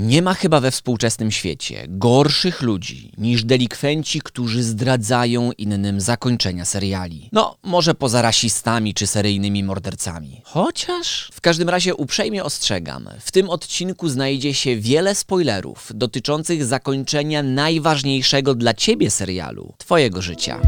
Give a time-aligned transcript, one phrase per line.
[0.00, 7.28] Nie ma chyba we współczesnym świecie gorszych ludzi niż delikwenci, którzy zdradzają innym zakończenia seriali.
[7.32, 10.40] No, może poza rasistami czy seryjnymi mordercami.
[10.44, 17.42] Chociaż w każdym razie uprzejmie ostrzegam, w tym odcinku znajdzie się wiele spoilerów dotyczących zakończenia
[17.42, 20.60] najważniejszego dla ciebie serialu, twojego życia.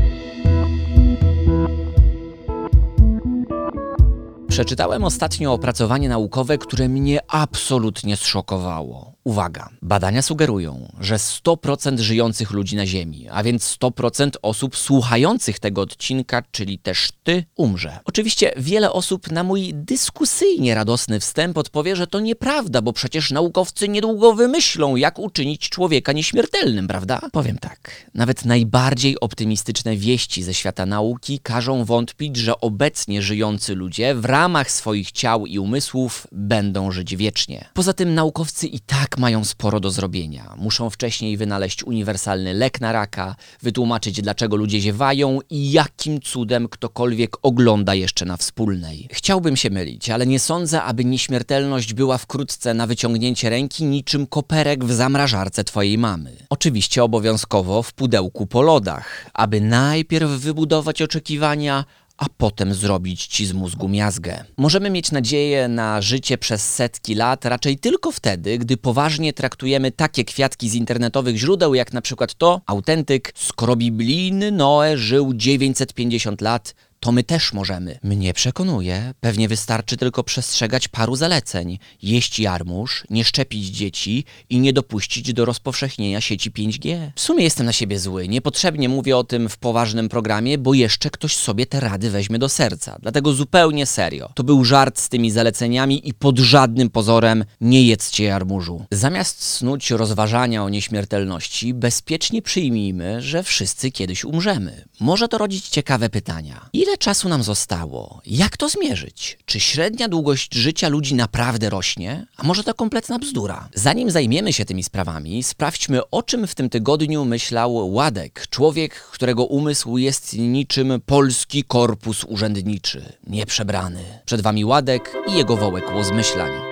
[4.48, 9.11] Przeczytałem ostatnio opracowanie naukowe, które mnie absolutnie zszokowało.
[9.24, 15.80] Uwaga, badania sugerują, że 100% żyjących ludzi na Ziemi, a więc 100% osób słuchających tego
[15.80, 17.98] odcinka, czyli też ty, umrze.
[18.04, 23.88] Oczywiście wiele osób na mój dyskusyjnie radosny wstęp odpowie, że to nieprawda, bo przecież naukowcy
[23.88, 27.20] niedługo wymyślą, jak uczynić człowieka nieśmiertelnym, prawda?
[27.32, 34.14] Powiem tak, nawet najbardziej optymistyczne wieści ze świata nauki każą wątpić, że obecnie żyjący ludzie
[34.14, 37.64] w ramach swoich ciał i umysłów będą żyć wiecznie.
[37.74, 40.54] Poza tym naukowcy i tak mają sporo do zrobienia.
[40.56, 47.36] Muszą wcześniej wynaleźć uniwersalny lek na raka, wytłumaczyć dlaczego ludzie ziewają i jakim cudem ktokolwiek
[47.42, 49.08] ogląda jeszcze na wspólnej.
[49.12, 54.84] Chciałbym się mylić, ale nie sądzę, aby nieśmiertelność była wkrótce na wyciągnięcie ręki niczym koperek
[54.84, 56.36] w zamrażarce twojej mamy.
[56.50, 61.84] Oczywiście obowiązkowo w pudełku po lodach, aby najpierw wybudować oczekiwania,
[62.16, 64.44] a potem zrobić ci z mózgu miazgę.
[64.56, 70.24] Możemy mieć nadzieję na życie przez setki lat raczej tylko wtedy, gdy poważnie traktujemy takie
[70.24, 76.74] kwiatki z internetowych źródeł, jak na przykład to, autentyk, skoro biblijny Noe żył 950 lat,
[77.02, 77.98] to my też możemy.
[78.02, 81.78] Mnie przekonuje, pewnie wystarczy tylko przestrzegać paru zaleceń.
[82.02, 87.10] Jeść jarmuż, nie szczepić dzieci i nie dopuścić do rozpowszechnienia sieci 5G.
[87.14, 91.10] W sumie jestem na siebie zły, niepotrzebnie mówię o tym w poważnym programie, bo jeszcze
[91.10, 92.98] ktoś sobie te rady weźmie do serca.
[93.02, 94.30] Dlatego zupełnie serio.
[94.34, 98.84] To był żart z tymi zaleceniami i pod żadnym pozorem nie jedzcie jarmużu.
[98.90, 104.84] Zamiast snuć rozważania o nieśmiertelności, bezpiecznie przyjmijmy, że wszyscy kiedyś umrzemy.
[105.00, 106.68] Może to rodzić ciekawe pytania.
[106.72, 108.20] Ile Ile czasu nam zostało?
[108.26, 109.38] Jak to zmierzyć?
[109.44, 112.26] Czy średnia długość życia ludzi naprawdę rośnie?
[112.36, 113.68] A może to kompletna bzdura?
[113.74, 119.44] Zanim zajmiemy się tymi sprawami, sprawdźmy o czym w tym tygodniu myślał Ładek, człowiek, którego
[119.44, 124.04] umysł jest niczym polski korpus urzędniczy, nieprzebrany.
[124.24, 126.71] Przed wami Ładek i jego wołek łozmyślań.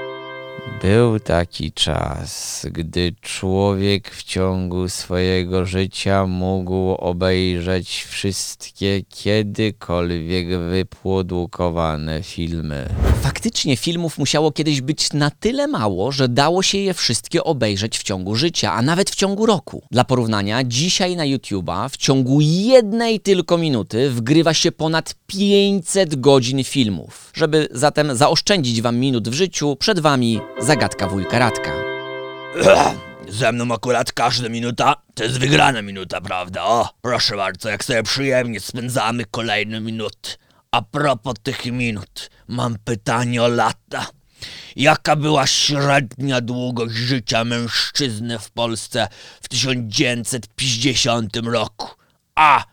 [0.83, 12.89] Był taki czas, gdy człowiek w ciągu swojego życia mógł obejrzeć wszystkie kiedykolwiek wyprodukowane filmy.
[13.31, 18.03] Faktycznie filmów musiało kiedyś być na tyle mało, że dało się je wszystkie obejrzeć w
[18.03, 19.83] ciągu życia, a nawet w ciągu roku.
[19.91, 26.65] Dla porównania, dzisiaj na YouTube'a w ciągu jednej tylko minuty wgrywa się ponad 500 godzin
[26.65, 27.31] filmów.
[27.35, 31.73] Żeby zatem zaoszczędzić wam minut w życiu, przed wami zagadka wujka Radka.
[33.29, 36.65] Ze mną akurat każda minuta to jest wygrana minuta, prawda?
[36.65, 40.31] O, proszę bardzo, jak sobie przyjemnie spędzamy kolejne minuty.
[40.73, 44.07] A propos tych minut, mam pytanie o lata.
[44.77, 49.09] Jaka była średnia długość życia mężczyzny w Polsce
[49.41, 51.89] w 1950 roku?
[52.35, 52.65] A.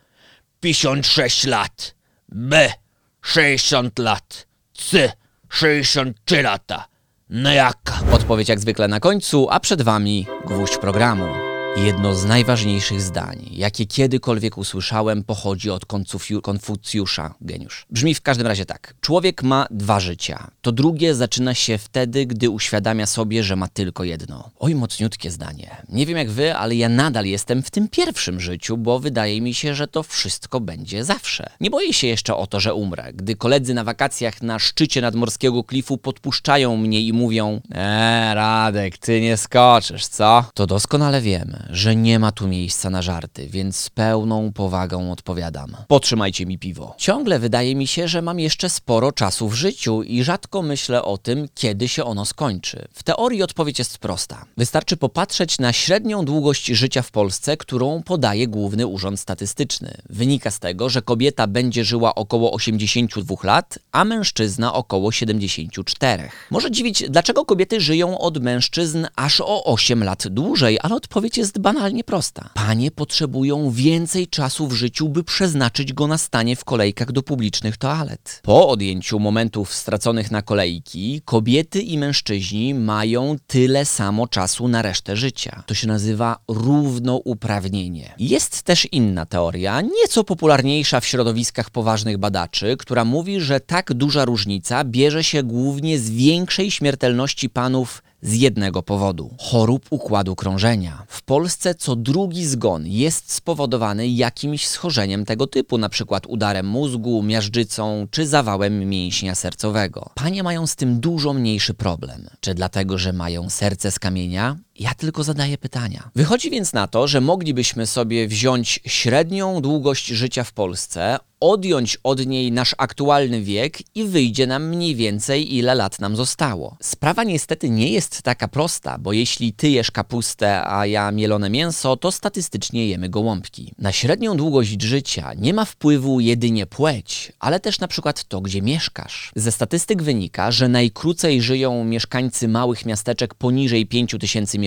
[0.60, 1.96] 56 lat.
[2.30, 2.74] B.
[3.22, 4.48] 60 lat.
[4.74, 5.12] C.
[5.50, 6.88] 63 lata.
[7.30, 8.00] No jaka?
[8.12, 11.47] Odpowiedź jak zwykle na końcu, a przed wami gwóźdź programu.
[11.86, 17.86] Jedno z najważniejszych zdań, jakie kiedykolwiek usłyszałem, pochodzi od Konfucju Konfucjusza, geniusz.
[17.90, 18.94] Brzmi w każdym razie tak.
[19.02, 20.52] Człowiek ma dwa życia.
[20.62, 24.50] To drugie zaczyna się wtedy, gdy uświadamia sobie, że ma tylko jedno.
[24.60, 25.76] Oj, mocniutkie zdanie.
[25.90, 29.54] Nie wiem jak wy, ale ja nadal jestem w tym pierwszym życiu, bo wydaje mi
[29.54, 31.50] się, że to wszystko będzie zawsze.
[31.62, 33.14] Nie boję się jeszcze o to, że umrę.
[33.14, 39.22] Gdy koledzy na wakacjach na szczycie nadmorskiego klifu podpuszczają mnie i mówią Eee, Radek, ty
[39.22, 40.46] nie skoczysz, co?
[40.54, 45.78] To doskonale wiemy, że nie ma tu miejsca na żarty, więc z pełną powagą odpowiadam.
[45.88, 46.96] Potrzymajcie mi piwo.
[46.98, 51.18] Ciągle wydaje mi się, że mam jeszcze sporo czasu w życiu i rzadko myślę o
[51.18, 52.88] tym, kiedy się ono skończy.
[52.94, 54.46] W teorii odpowiedź jest prosta.
[54.58, 59.98] Wystarczy popatrzeć na średnią długość życia w Polsce, którą podaje Główny Urząd Statystyczny.
[60.10, 66.30] Wynika z tego, że kobieta będzie żyła około 82 lat, a mężczyzna około 74.
[66.52, 71.57] Może dziwić, dlaczego kobiety żyją od mężczyzn aż o 8 lat dłużej, ale odpowiedź jest
[71.60, 72.50] banalnie prosta.
[72.54, 77.78] Panie potrzebują więcej czasu w życiu, by przeznaczyć go na stanie w kolejkach do publicznych
[77.78, 78.42] toalet.
[78.44, 85.16] Po odjęciu momentów straconych na kolejki, kobiety i mężczyźni mają tyle samo czasu na resztę
[85.16, 85.64] życia.
[85.66, 88.14] To się nazywa równouprawnienie.
[88.20, 94.26] Jest też inna teoria, nieco popularniejsza w środowiskach poważnych badaczy, która mówi, że tak duża
[94.26, 101.04] różnica bierze się głównie z większej śmiertelności panów z jednego powodu chorób układu krążenia.
[101.08, 108.08] W Polsce co drugi zgon jest spowodowany jakimś schorzeniem tego typu, przykład udarem mózgu, miażdżycą
[108.12, 110.10] czy zawałem mięśnia sercowego.
[110.16, 112.28] Panie mają z tym dużo mniejszy problem.
[112.40, 114.56] Czy dlatego, że mają serce z kamienia?
[114.80, 116.10] Ja tylko zadaję pytania.
[116.16, 122.26] Wychodzi więc na to, że moglibyśmy sobie wziąć średnią długość życia w Polsce, odjąć od
[122.26, 126.78] niej nasz aktualny wiek i wyjdzie nam mniej więcej ile lat nam zostało.
[126.82, 131.98] Sprawa niestety nie jest taka prosta, bo jeśli ty jesz kapustę, a ja mielone mięso,
[131.98, 133.74] to statystycznie jemy gołąbki.
[133.78, 138.62] Na średnią długość życia nie ma wpływu jedynie płeć, ale też na przykład to, gdzie
[138.62, 139.32] mieszkasz.
[139.36, 144.67] Ze statystyk wynika, że najkrócej żyją mieszkańcy małych miasteczek poniżej 5000 mieszkańców,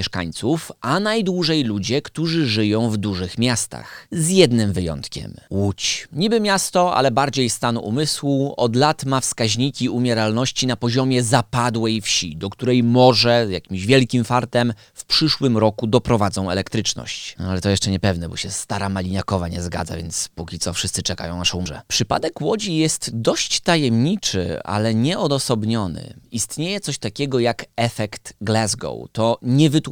[0.81, 4.09] a najdłużej ludzie, którzy żyją w dużych miastach.
[4.11, 5.35] Z jednym wyjątkiem.
[5.51, 6.09] Łódź.
[6.13, 12.01] Niby miasto miasto, ale bardziej stan umysłu, od lat ma wskaźniki umieralności na poziomie zapadłej
[12.01, 17.37] wsi, do której może jakimś wielkim fartem w przyszłym roku doprowadzą elektryczność.
[17.39, 21.03] No, ale to jeszcze niepewne, bo się stara Maliniakowa nie zgadza, więc póki co wszyscy
[21.03, 21.81] czekają aż umrze.
[21.89, 26.15] Przypadek Łodzi jest dość tajemniczy, ale nieodosobniony.
[26.33, 29.09] Istnieje coś takiego jak efekt Glasgow.
[29.13, 29.90] To niewytłumaczalne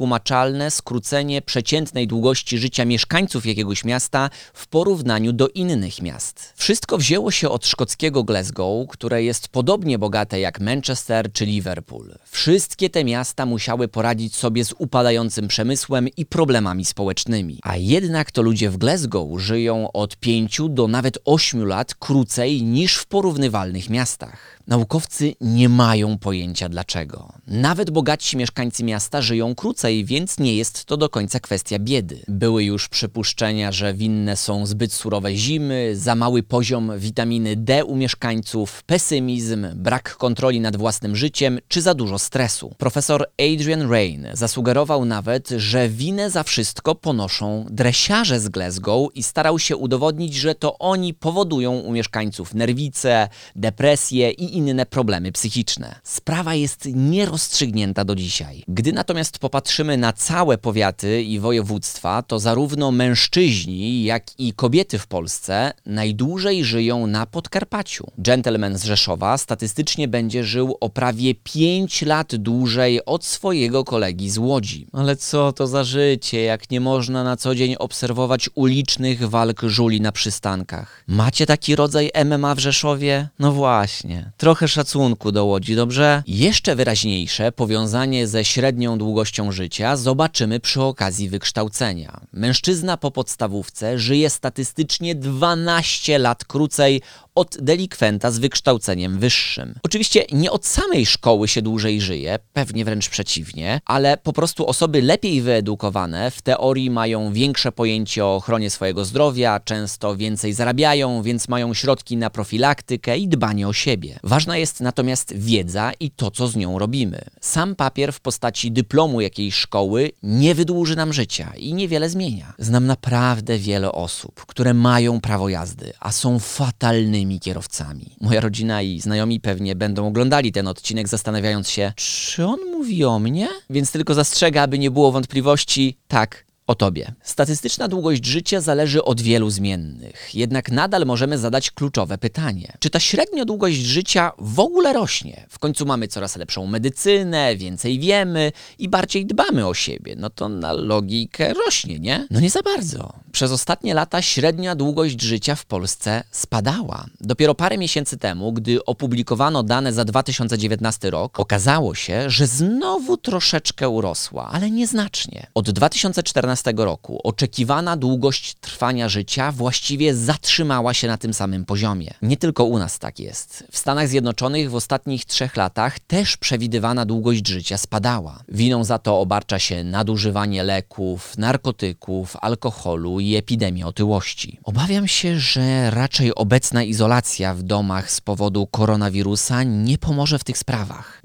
[0.69, 6.53] skrócenie przeciętnej długości życia mieszkańców jakiegoś miasta w porównaniu do innych miast.
[6.55, 12.15] Wszystko wzięło się od szkockiego Glasgow, które jest podobnie bogate jak Manchester czy Liverpool.
[12.25, 17.59] Wszystkie te miasta musiały poradzić sobie z upadającym przemysłem i problemami społecznymi.
[17.63, 22.95] A jednak to ludzie w Glasgow żyją od 5 do nawet 8 lat krócej niż
[22.97, 24.59] w porównywalnych miastach.
[24.67, 27.33] Naukowcy nie mają pojęcia dlaczego.
[27.47, 32.19] Nawet bogatsi mieszkańcy miasta żyją krócej, więc nie jest to do końca kwestia biedy.
[32.27, 37.95] Były już przypuszczenia, że winne są zbyt surowe zimy, za mały poziom witaminy D u
[37.95, 42.75] mieszkańców, pesymizm, brak kontroli nad własnym życiem czy za dużo stresu.
[42.77, 49.59] Profesor Adrian Rain zasugerował nawet, że winę za wszystko ponoszą dresiarze z Glasgow i starał
[49.59, 55.99] się udowodnić, że to oni powodują u mieszkańców nerwice, depresję i inne problemy psychiczne.
[56.03, 58.63] Sprawa jest nierozstrzygnięta do dzisiaj.
[58.67, 65.07] Gdy natomiast popatrzymy na całe powiaty i województwa, to zarówno mężczyźni, jak i kobiety w
[65.07, 68.07] Polsce najdłużej żyją na Podkarpaciu.
[68.17, 74.37] Gentleman z Rzeszowa statystycznie będzie żył o prawie 5 lat dłużej od swojego kolegi z
[74.37, 74.87] Łodzi.
[74.93, 80.01] Ale co to za życie, jak nie można na co dzień obserwować ulicznych walk żuli
[80.01, 81.03] na przystankach?
[81.07, 83.29] Macie taki rodzaj MMA w Rzeszowie?
[83.39, 84.31] No właśnie.
[84.37, 86.23] Trochę szacunku do Łodzi, dobrze?
[86.27, 92.21] Jeszcze wyraźniejsze powiązanie ze średnią długością życia zobaczymy przy okazji wykształcenia.
[92.33, 97.01] Mężczyzna po podstawówce żyje statystycznie 12 lat krócej
[97.39, 99.75] od delikwenta z wykształceniem wyższym.
[99.83, 105.01] Oczywiście nie od samej szkoły się dłużej żyje, pewnie wręcz przeciwnie, ale po prostu osoby
[105.01, 111.47] lepiej wyedukowane w teorii mają większe pojęcie o ochronie swojego zdrowia, często więcej zarabiają, więc
[111.47, 114.19] mają środki na profilaktykę i dbanie o siebie.
[114.23, 117.21] Ważna jest natomiast wiedza i to, co z nią robimy.
[117.41, 122.53] Sam papier w postaci dyplomu jakiejś szkoły nie wydłuży nam życia i niewiele zmienia.
[122.57, 128.15] Znam naprawdę wiele osób, które mają prawo jazdy, a są fatalnymi kierowcami.
[128.21, 133.19] Moja rodzina i znajomi pewnie będą oglądali ten odcinek, zastanawiając się, czy on mówi o
[133.19, 133.47] mnie?
[133.69, 137.11] Więc tylko zastrzega, aby nie było wątpliwości, tak, o tobie.
[137.23, 142.73] Statystyczna długość życia zależy od wielu zmiennych, jednak nadal możemy zadać kluczowe pytanie.
[142.79, 145.45] Czy ta średnia długość życia w ogóle rośnie?
[145.49, 150.15] W końcu mamy coraz lepszą medycynę, więcej wiemy i bardziej dbamy o siebie.
[150.17, 152.27] No to na logikę rośnie, nie?
[152.31, 153.13] No nie za bardzo.
[153.31, 157.05] Przez ostatnie lata średnia długość życia w Polsce spadała.
[157.21, 163.89] Dopiero parę miesięcy temu, gdy opublikowano dane za 2019 rok, okazało się, że znowu troszeczkę
[163.89, 165.47] urosła, ale nieznacznie.
[165.53, 172.13] Od 2014 roku oczekiwana długość trwania życia właściwie zatrzymała się na tym samym poziomie.
[172.21, 173.63] Nie tylko u nas tak jest.
[173.71, 178.39] W Stanach Zjednoczonych w ostatnich trzech latach też przewidywana długość życia spadała.
[178.49, 184.59] Winą za to obarcza się nadużywanie leków, narkotyków, alkoholu i epidemia otyłości.
[184.63, 190.57] Obawiam się, że raczej obecna izolacja w domach z powodu koronawirusa nie pomoże w tych
[190.57, 191.21] sprawach.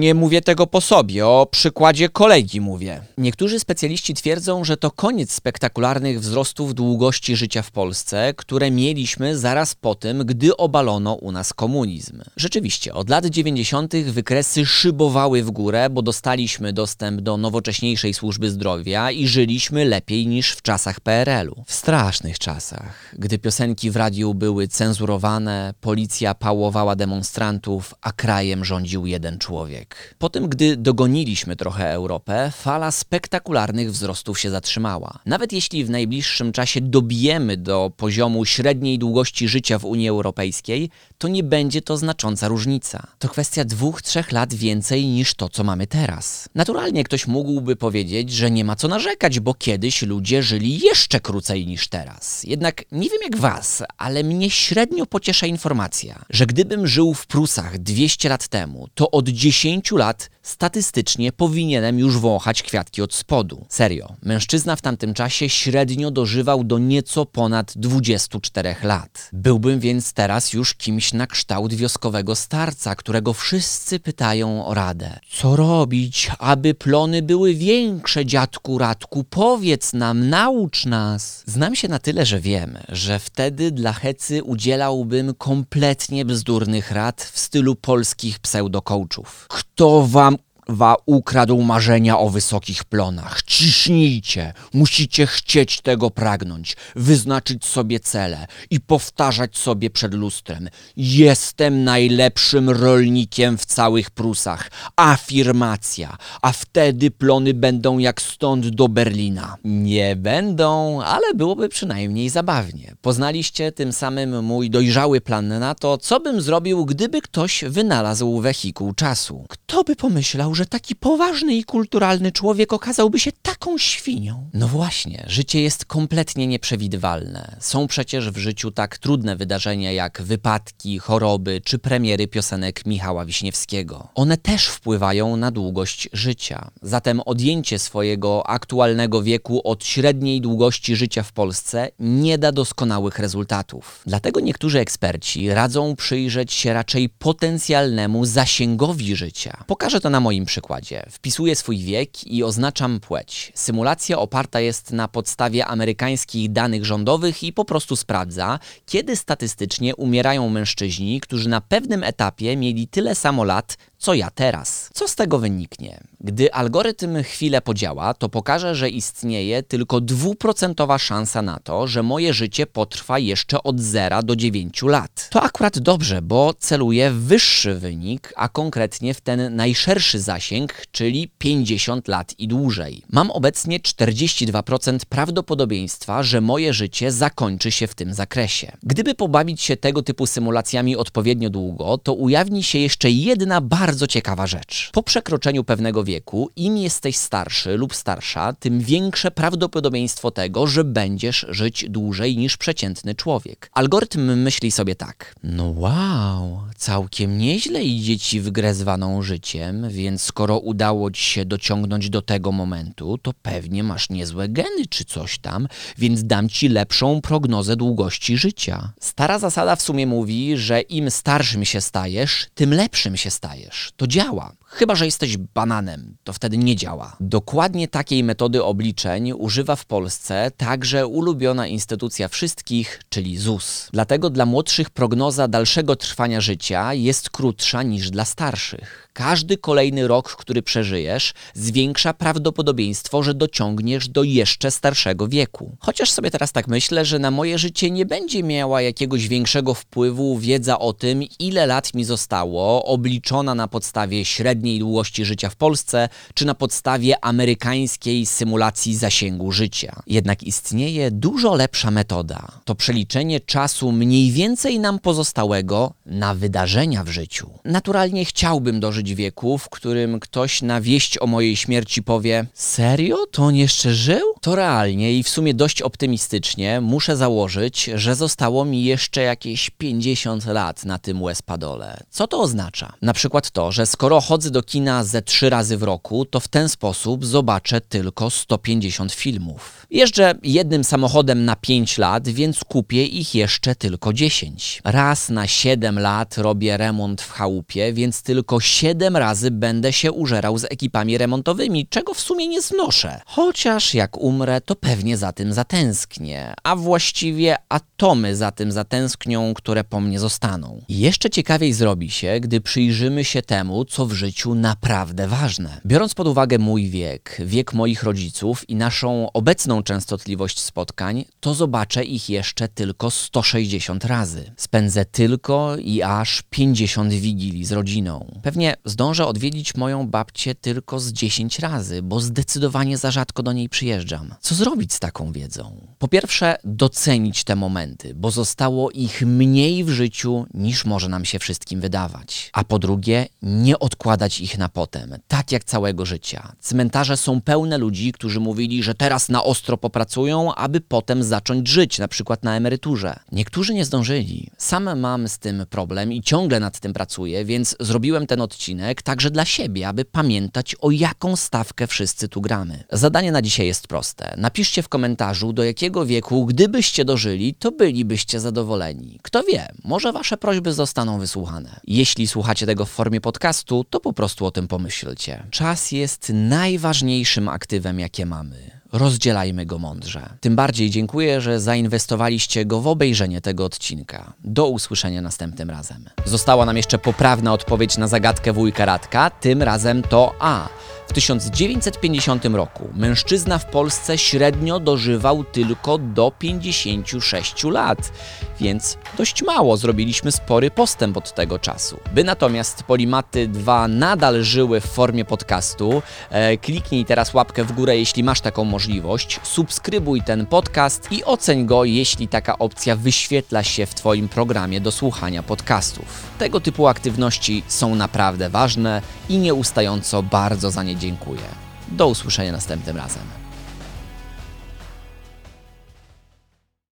[0.00, 3.00] Nie mówię tego po sobie, o przykładzie kolegi mówię.
[3.18, 9.74] Niektórzy specjaliści twierdzą, że to koniec spektakularnych wzrostów długości życia w Polsce, które mieliśmy zaraz
[9.74, 12.22] po tym, gdy obalono u nas komunizm.
[12.36, 13.96] Rzeczywiście, od lat 90.
[13.96, 20.52] wykresy szybowały w górę, bo dostaliśmy dostęp do nowocześniejszej służby zdrowia i żyliśmy lepiej niż
[20.52, 21.64] w czasach PRL-u.
[21.66, 29.06] W strasznych czasach, gdy piosenki w radiu były cenzurowane, policja pałowała demonstrantów, a krajem rządził
[29.06, 30.14] jeden człowiek.
[30.18, 35.18] Po tym, gdy dogoniliśmy trochę Europę, fala spektakularnych wzrostów się zatrzymała.
[35.26, 41.28] Nawet jeśli w najbliższym czasie dobijemy do poziomu średniej długości życia w Unii Europejskiej, to
[41.28, 43.06] nie będzie to znacząca różnica.
[43.18, 46.48] To kwestia dwóch, trzech lat więcej niż to, co mamy teraz.
[46.54, 51.66] Naturalnie ktoś mógłby powiedzieć, że nie ma co narzekać, bo kiedyś ludzie żyli jeszcze krócej
[51.66, 52.44] niż teraz.
[52.44, 57.78] Jednak nie wiem jak was, ale mnie średnio pociesza informacja, że gdybym żył w Prusach
[57.78, 63.66] 200 lat temu, to od 10 lat statystycznie powinienem już wąchać kwiatki od spodu.
[63.68, 64.45] Serio, mężczyzna
[64.76, 69.30] w tamtym czasie średnio dożywał do nieco ponad 24 lat.
[69.32, 75.18] Byłbym więc teraz już kimś na kształt wioskowego starca, którego wszyscy pytają o radę.
[75.30, 79.24] Co robić, aby plony były większe, dziadku Radku?
[79.24, 81.42] Powiedz nam, naucz nas.
[81.46, 87.38] Znam się na tyle, że wiem, że wtedy dla Hecy udzielałbym kompletnie bzdurnych rad w
[87.38, 89.46] stylu polskich pseudokołczów.
[89.48, 90.36] Kto wam
[90.68, 93.42] wa ukradł marzenia o wysokich plonach.
[93.42, 100.68] Ciśnijcie, musicie chcieć tego pragnąć, wyznaczyć sobie cele i powtarzać sobie przed lustrem.
[100.96, 104.70] Jestem najlepszym rolnikiem w całych Prusach.
[104.96, 109.56] Afirmacja, a wtedy plony będą jak stąd do Berlina.
[109.64, 112.94] Nie będą, ale byłoby przynajmniej zabawnie.
[113.00, 118.92] Poznaliście tym samym mój dojrzały plan na to, co bym zrobił, gdyby ktoś wynalazł wehikuł
[118.92, 119.44] czasu.
[119.48, 124.50] Kto by pomyślał, że taki poważny i kulturalny człowiek okazałby się taką świnią?
[124.54, 127.56] No właśnie, życie jest kompletnie nieprzewidywalne.
[127.60, 134.08] Są przecież w życiu tak trudne wydarzenia jak wypadki, choroby czy premiery piosenek Michała Wiśniewskiego.
[134.14, 136.70] One też wpływają na długość życia.
[136.82, 144.02] Zatem odjęcie swojego aktualnego wieku od średniej długości życia w Polsce nie da doskonałych rezultatów.
[144.06, 149.64] Dlatego niektórzy eksperci radzą przyjrzeć się raczej potencjalnemu zasięgowi życia.
[149.66, 151.06] Pokażę to na moim przykładzie.
[151.10, 153.52] Wpisuję swój wiek i oznaczam płeć.
[153.54, 160.48] Symulacja oparta jest na podstawie amerykańskich danych rządowych i po prostu sprawdza, kiedy statystycznie umierają
[160.48, 164.90] mężczyźni, którzy na pewnym etapie mieli tyle samo lat, co ja teraz.
[164.94, 166.00] Co z tego wyniknie?
[166.20, 172.34] Gdy algorytm chwilę podziała, to pokaże, że istnieje tylko dwuprocentowa szansa na to, że moje
[172.34, 175.28] życie potrwa jeszcze od 0 do 9 lat.
[175.30, 181.30] To akurat dobrze, bo celuję w wyższy wynik, a konkretnie w ten najszerszy zasięg, czyli
[181.38, 183.02] 50 lat i dłużej.
[183.10, 188.72] Mam obecnie 42% prawdopodobieństwa, że moje życie zakończy się w tym zakresie.
[188.82, 194.46] Gdyby pobawić się tego typu symulacjami odpowiednio długo, to ujawni się jeszcze jedna bardzo ciekawa
[194.46, 194.90] rzecz.
[194.92, 201.46] Po przekroczeniu pewnego wieku, im jesteś starszy lub starsza, tym większe prawdopodobieństwo tego, że będziesz
[201.48, 203.70] żyć dłużej niż przeciętny człowiek.
[203.72, 205.34] Algorytm myśli sobie tak.
[205.42, 211.44] No wow, całkiem nieźle idzie ci w grę zwaną życiem, więc skoro udało ci się
[211.44, 216.68] dociągnąć do tego momentu, to pewnie masz niezłe geny czy coś tam, więc dam ci
[216.68, 218.92] lepszą prognozę długości życia.
[219.00, 223.75] Stara zasada w sumie mówi, że im starszym się stajesz, tym lepszym się stajesz.
[223.96, 224.52] To działa.
[224.64, 227.16] Chyba, że jesteś bananem, to wtedy nie działa.
[227.20, 233.88] Dokładnie takiej metody obliczeń używa w Polsce także ulubiona instytucja wszystkich, czyli ZUS.
[233.92, 239.05] Dlatego dla młodszych prognoza dalszego trwania życia jest krótsza niż dla starszych.
[239.16, 245.76] Każdy kolejny rok, który przeżyjesz, zwiększa prawdopodobieństwo, że dociągniesz do jeszcze starszego wieku.
[245.80, 250.38] Chociaż sobie teraz tak myślę, że na moje życie nie będzie miała jakiegoś większego wpływu
[250.38, 256.08] wiedza o tym, ile lat mi zostało, obliczona na podstawie średniej długości życia w Polsce,
[256.34, 260.02] czy na podstawie amerykańskiej symulacji zasięgu życia.
[260.06, 262.48] Jednak istnieje dużo lepsza metoda.
[262.64, 267.50] To przeliczenie czasu mniej więcej nam pozostałego na wydarzenia w życiu.
[267.64, 273.16] Naturalnie chciałbym dożyć wieku, w którym ktoś na wieść o mojej śmierci powie: Serio?
[273.30, 274.34] To on jeszcze żył?
[274.40, 280.46] To realnie i w sumie dość optymistycznie muszę założyć, że zostało mi jeszcze jakieś 50
[280.46, 282.00] lat na tym łespadole.
[282.10, 282.92] Co to oznacza?
[283.02, 286.48] Na przykład to, że skoro chodzę do kina ze trzy razy w roku, to w
[286.48, 289.86] ten sposób zobaczę tylko 150 filmów.
[289.90, 294.82] Jeżdżę jednym samochodem na 5 lat, więc kupię ich jeszcze tylko 10.
[294.84, 300.12] Raz na 7 lat robię remont w chałupie, więc tylko 7 siedem razy będę się
[300.12, 303.20] użerał z ekipami remontowymi, czego w sumie nie znoszę.
[303.26, 309.84] Chociaż jak umrę, to pewnie za tym zatęsknię, a właściwie atomy za tym zatęsknią, które
[309.84, 310.82] po mnie zostaną.
[310.88, 315.80] Jeszcze ciekawiej zrobi się, gdy przyjrzymy się temu, co w życiu naprawdę ważne.
[315.86, 322.04] Biorąc pod uwagę mój wiek, wiek moich rodziców i naszą obecną częstotliwość spotkań, to zobaczę
[322.04, 324.52] ich jeszcze tylko 160 razy.
[324.56, 328.26] Spędzę tylko i aż 50 wigilii z rodziną.
[328.42, 333.68] Pewnie zdążę odwiedzić moją babcię tylko z 10 razy, bo zdecydowanie za rzadko do niej
[333.68, 334.34] przyjeżdżam.
[334.40, 335.86] Co zrobić z taką wiedzą?
[335.98, 341.38] Po pierwsze, docenić te momenty, bo zostało ich mniej w życiu niż może nam się
[341.38, 342.50] wszystkim wydawać.
[342.52, 346.52] A po drugie, nie odkładać ich na potem, tak jak całego życia.
[346.60, 351.98] Cmentarze są pełne ludzi, którzy mówili, że teraz na ostro popracują, aby potem zacząć żyć,
[351.98, 353.18] na przykład na emeryturze.
[353.32, 354.50] Niektórzy nie zdążyli.
[354.58, 359.30] Sam mam z tym problem i ciągle nad tym pracuję, więc zrobiłem ten odcinek także
[359.30, 362.84] dla siebie, aby pamiętać o jaką stawkę wszyscy tu gramy.
[362.92, 364.34] Zadanie na dzisiaj jest proste.
[364.36, 369.18] Napiszcie w komentarzu, do jakiego wieku, gdybyście dożyli, to bylibyście zadowoleni.
[369.22, 371.80] Kto wie, może wasze prośby zostaną wysłuchane.
[371.86, 375.46] Jeśli słuchacie tego w formie podcastu, to po prostu o tym pomyślcie.
[375.50, 378.76] Czas jest najważniejszym aktywem, jakie mamy.
[378.92, 380.28] Rozdzielajmy go mądrze.
[380.40, 384.32] Tym bardziej dziękuję, że zainwestowaliście go w obejrzenie tego odcinka.
[384.44, 386.04] Do usłyszenia następnym razem.
[386.24, 390.68] Została nam jeszcze poprawna odpowiedź na zagadkę wujka Radka, tym razem to A.
[391.06, 398.12] W 1950 roku mężczyzna w Polsce średnio dożywał tylko do 56 lat,
[398.60, 401.98] więc dość mało zrobiliśmy spory postęp od tego czasu.
[402.14, 407.98] By natomiast Polimaty 2 nadal żyły w formie podcastu, e, kliknij teraz łapkę w górę,
[407.98, 413.86] jeśli masz taką możliwość, subskrybuj ten podcast i oceń go, jeśli taka opcja wyświetla się
[413.86, 416.04] w Twoim programie do słuchania podcastów.
[416.38, 421.42] Tego typu aktywności są naprawdę ważne i nieustająco bardzo za nie dziękuję.
[421.88, 423.45] Do usłyszenia następnym razem.